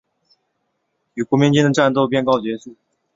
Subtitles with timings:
[1.13, 2.75] 与国民军的战斗便告结束。